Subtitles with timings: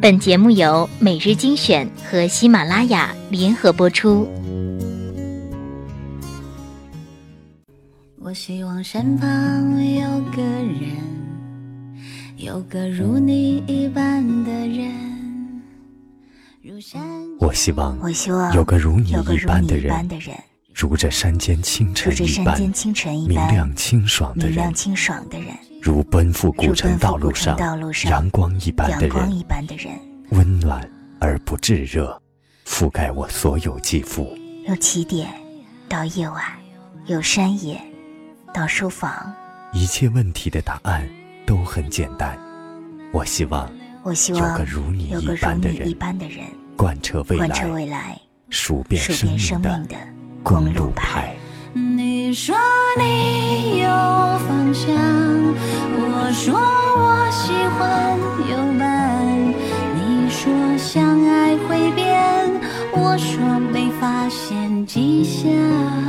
[0.00, 4.28] 本节目由每日精选和喜马拉雅联合播出。
[8.20, 9.28] 我希望身旁
[9.96, 10.96] 有个人，
[12.36, 14.92] 有个如你一般的人。
[17.40, 19.92] 我希望，我希望有个如你一般的人，
[20.72, 22.60] 如这山间清晨一般
[23.26, 24.72] 明亮清爽的人，
[25.80, 27.56] 如奔赴古城道路上
[28.04, 30.00] 阳光一般的人，
[30.30, 30.88] 温暖
[31.20, 32.20] 而不炙热，
[32.66, 34.36] 覆盖我所有肌肤。
[34.66, 35.28] 由起点
[35.88, 36.42] 到夜晚，
[37.06, 37.80] 由山野
[38.52, 39.32] 到书房，
[39.72, 41.08] 一切问题的答案
[41.46, 42.38] 都很简单。
[43.12, 43.70] 我希望，
[44.02, 45.70] 我希望有个如你一般的
[46.28, 46.44] 人。
[46.76, 49.96] 贯彻未来，数遍生命的
[50.42, 51.34] 公路牌。
[51.72, 52.54] 你说
[52.98, 54.94] 你有方向，
[56.32, 58.18] 说我喜欢
[58.50, 59.24] 有伴。
[59.94, 62.50] 你说相爱会变，
[62.92, 66.07] 我说没发现迹象。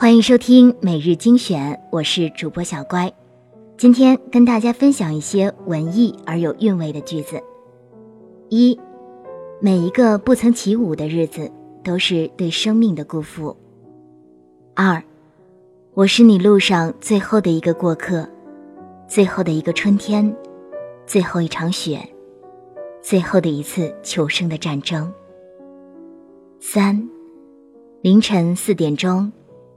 [0.00, 3.12] 欢迎收听每日精选，我是主播小乖。
[3.76, 7.38] 今天跟大家分享一些文艺而有韵味的句子。
[8.48, 8.80] 一，
[9.60, 11.52] 每一个不曾起舞的日子，
[11.84, 13.54] 都是对生命的辜负。
[14.74, 15.02] 二。
[15.92, 18.26] 我是你路上最后的一个过客，
[19.06, 20.34] 最后的一个春天，
[21.04, 22.00] 最后一场雪，
[23.02, 25.12] 最后的一次求生的战争。
[26.58, 27.06] 三，
[28.00, 29.30] 凌晨四点钟，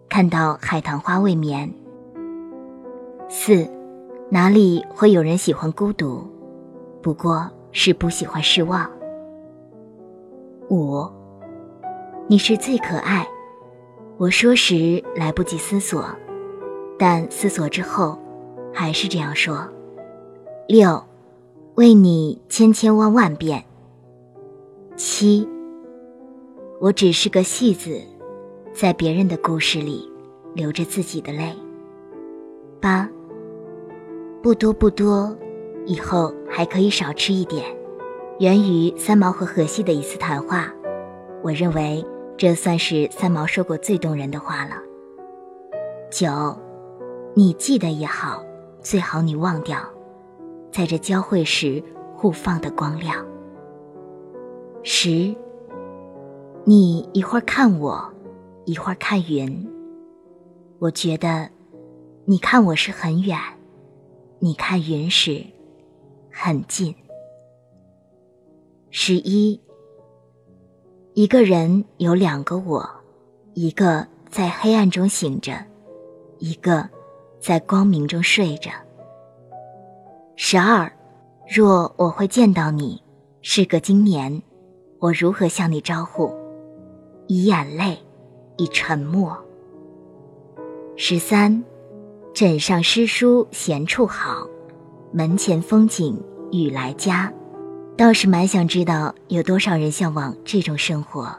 [0.10, 1.72] 看到海棠花未眠。
[3.30, 3.68] 四，
[4.30, 6.28] 哪里会有人喜欢孤独？
[7.02, 8.90] 不过是不喜欢失望。
[10.70, 11.06] 五，
[12.28, 13.28] 你是最可爱。
[14.18, 16.06] 我说时来不及思索，
[17.00, 18.18] 但思索之后，
[18.72, 19.68] 还是这样说。
[20.68, 21.04] 六，
[21.76, 23.64] 为你千千万万遍。
[24.96, 25.50] 七，
[26.80, 28.00] 我只是个戏子，
[28.74, 30.12] 在别人的故事里
[30.54, 31.54] 流着自己的泪。
[32.82, 33.10] 八，
[34.42, 35.36] 不多不多，
[35.86, 37.64] 以后还可以少吃一点。
[38.40, 40.74] 源于三毛和荷西的一次谈话，
[41.42, 42.04] 我认为。
[42.36, 44.72] 这算是三毛说过最动人的话了。
[46.10, 46.28] 九，
[47.36, 48.44] 你记得也好，
[48.82, 49.78] 最好你忘掉，
[50.72, 51.82] 在这交汇时
[52.16, 53.24] 互放的光亮。
[54.82, 55.34] 十，
[56.66, 58.13] 你一会儿看我，
[58.66, 59.68] 一会儿看云，
[60.80, 61.50] 我觉得，
[62.26, 63.38] 你看我是很远，
[64.40, 65.46] 你看云时，
[66.32, 66.96] 很近。
[68.90, 69.60] 十一。
[71.14, 72.90] 一个人有两个我，
[73.54, 75.54] 一个在黑暗中醒着，
[76.40, 76.90] 一个
[77.40, 78.72] 在光明中睡着。
[80.36, 80.92] 十二，
[81.54, 83.04] 若我会见到你，
[83.42, 84.42] 是个今年，
[85.00, 86.34] 我如何向你招呼？
[87.28, 87.98] 以眼泪，
[88.68, 89.38] 沉默。
[90.96, 91.64] 十三，
[92.34, 94.48] 枕上诗书闲处好，
[95.12, 97.32] 门前风景雨来佳。
[97.96, 101.30] 倒是蛮想知道有多少人向往这种生活。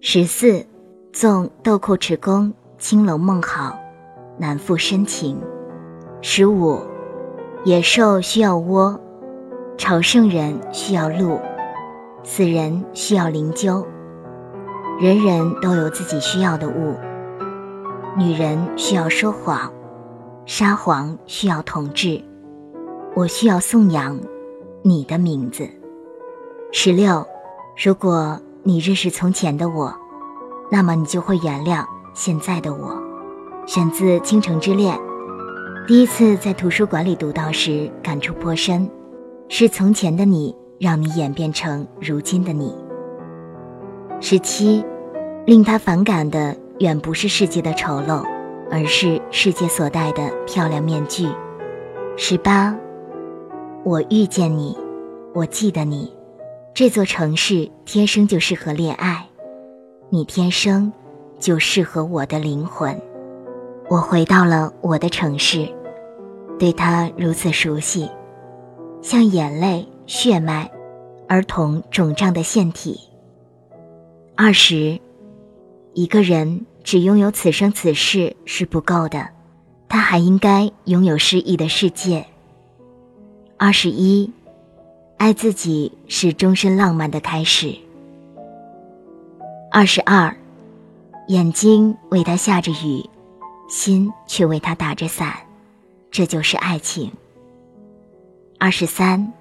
[0.00, 0.66] 十四，
[1.12, 3.78] 纵豆蔻池宫，青楼梦好，
[4.38, 5.40] 难复深情。
[6.20, 6.80] 十五，
[7.64, 9.00] 野兽需要窝，
[9.78, 11.38] 朝圣人需要路，
[12.24, 13.86] 死人需要灵柩。
[14.98, 16.96] 人人都有自己需要的物。
[18.16, 19.70] 女人需要说谎，
[20.46, 22.22] 沙皇需要统治，
[23.14, 24.18] 我需要颂扬。
[24.82, 25.68] 你的名字，
[26.72, 27.26] 十六。
[27.76, 29.94] 如果你认识从前的我，
[30.70, 31.84] 那么你就会原谅
[32.14, 32.96] 现在的我。
[33.66, 34.96] 选自《倾城之恋》。
[35.86, 38.88] 第一次在图书馆里读到时，感触颇深。
[39.48, 42.74] 是从前的你，让你演变成如今的你。
[44.20, 44.84] 十七。
[45.46, 48.26] 令他反感的远不是世界的丑陋，
[48.68, 51.28] 而是世界所戴的漂亮面具。
[52.16, 52.76] 十八。
[53.84, 54.76] 我遇见你，
[55.32, 56.12] 我记得你。
[56.74, 59.24] 这座城市天生就适合恋爱，
[60.10, 60.92] 你天生
[61.38, 63.00] 就适合我的灵魂。
[63.88, 65.68] 我回到了我的城市，
[66.58, 68.10] 对它如此熟悉，
[69.00, 70.68] 像眼泪、血脉、
[71.28, 72.98] 儿童肿胀的腺体。
[74.38, 75.00] 二十，
[75.94, 79.30] 一个人只拥有此生此世是不够的，
[79.88, 82.26] 他还应该拥有诗意的世界。
[83.56, 84.30] 二十一，
[85.16, 87.74] 爱自己是终身浪漫的开始。
[89.72, 90.36] 二十二，
[91.28, 93.08] 眼睛为他下着雨，
[93.70, 95.34] 心却为他打着伞，
[96.10, 97.10] 这就是爱情。
[98.58, 99.32] 二十三，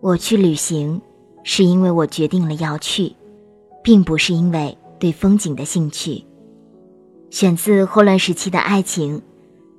[0.00, 1.00] 我去旅行，
[1.44, 3.14] 是因为我决定了要去，
[3.86, 6.24] 并不是因为对风景的兴趣。
[7.30, 9.22] 选自霍乱时期的爱情，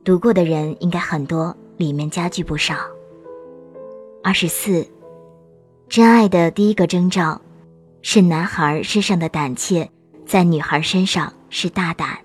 [0.06, 2.74] 读过的人应该很多，里面加句不少。
[4.24, 4.88] 二十四，
[5.90, 7.42] 真爱的第一个征兆，
[8.02, 9.92] 是男孩身上的胆怯，
[10.26, 12.18] 在女孩身上是大胆。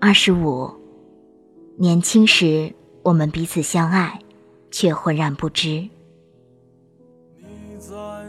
[0.00, 0.70] 二十五，
[1.76, 2.72] 年轻时
[3.02, 4.20] 我们彼此相爱，
[4.70, 5.88] 却浑然不知。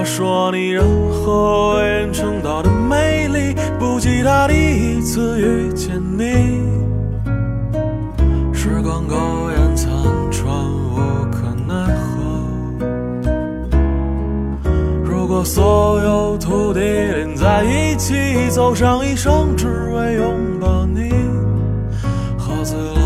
[0.00, 0.82] 他说：“你任
[1.12, 6.24] 何为人称道的美丽，不及他第一次遇见你。
[8.50, 9.14] 时光苟
[9.50, 9.92] 延残
[10.30, 10.96] 喘，无
[11.30, 13.28] 可奈何。
[15.04, 21.10] 如果所有土地连在一起，走上一生，只为拥抱你，
[22.38, 22.99] 喝醉了。”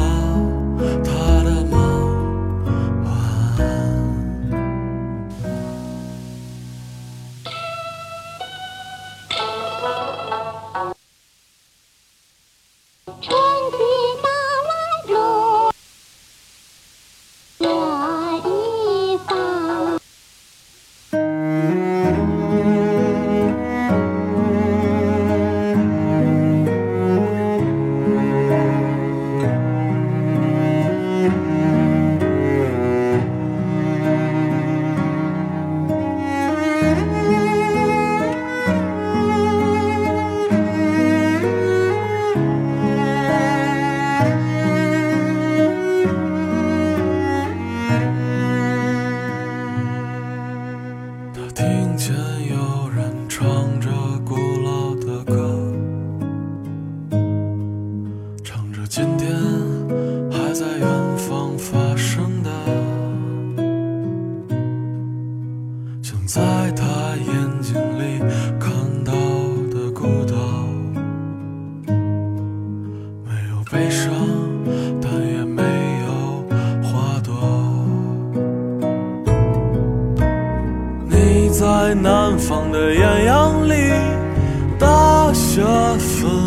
[58.96, 59.28] 今天
[60.30, 62.50] 还在远方发生的
[66.00, 66.40] 想在
[66.76, 66.86] 他
[67.16, 68.20] 眼睛里
[68.60, 68.70] 看
[69.04, 69.12] 到
[69.72, 70.36] 的孤岛
[73.24, 74.12] 没有悲伤
[75.02, 75.60] 但也没
[76.06, 76.46] 有
[76.84, 77.34] 花朵。
[81.08, 83.74] 你在南方的艳阳里
[84.78, 85.60] 大雪
[85.98, 86.43] 纷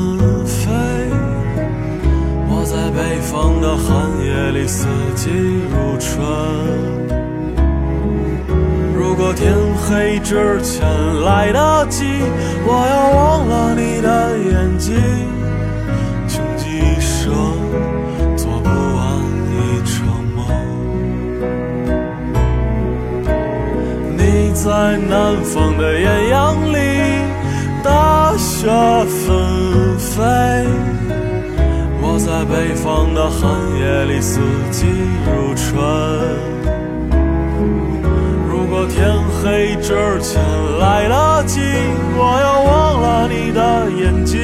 [2.70, 3.88] 在北方的寒
[4.26, 5.30] 夜里，四季
[5.72, 6.20] 如春。
[8.94, 10.86] 如果天黑之前
[11.24, 12.04] 来得及，
[12.66, 14.94] 我要忘了你的眼睛，
[16.28, 17.34] 穷极一生
[18.36, 19.00] 做不完
[19.54, 19.56] 一
[19.86, 19.96] 场
[20.36, 20.38] 梦。
[24.18, 26.78] 你在南方的艳阳里，
[27.82, 28.68] 大雪
[29.06, 29.37] 纷
[32.38, 34.39] 在北方的寒夜里，四
[34.70, 34.86] 季
[35.25, 35.74] 如春。
[38.48, 40.39] 如果天黑之前
[40.77, 41.62] 来得及，
[42.15, 44.39] 我要忘了你的眼睛，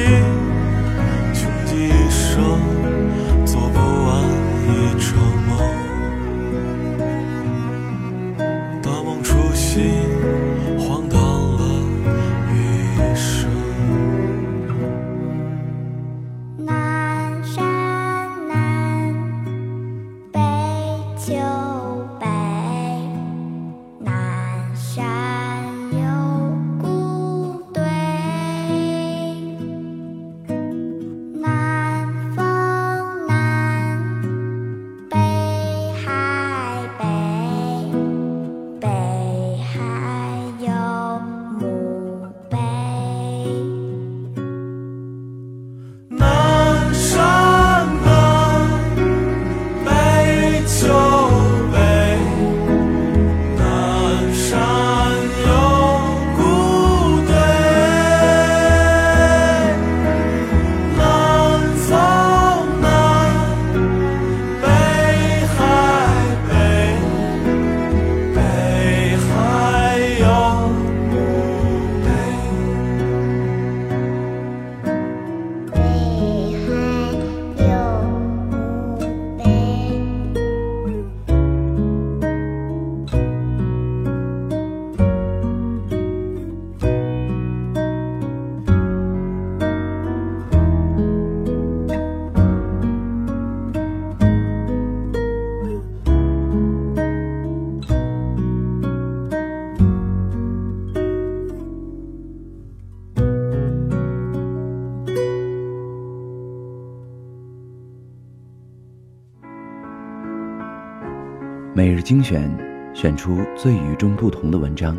[111.75, 112.55] 每日精选，
[112.93, 114.95] 选出最与众不同的文章。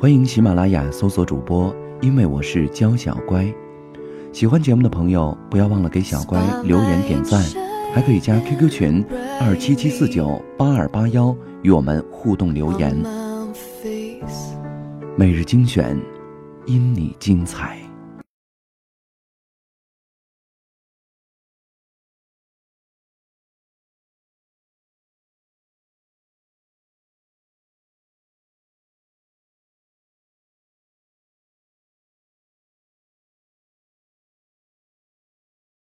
[0.00, 3.46] 欢迎喜马拉雅搜索主播，因为我是娇小乖。
[4.32, 7.38] 喜欢节目的朋友，不要忘了给小乖留言点赞，
[7.94, 9.04] 还可以加 QQ 群
[9.42, 12.96] 二七七四九八二八幺与我们互动留言。
[15.16, 16.00] 每日精选，
[16.64, 17.78] 因你精彩。